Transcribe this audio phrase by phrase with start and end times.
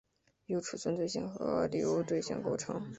[0.47, 2.89] 由存储对象和流对象构成。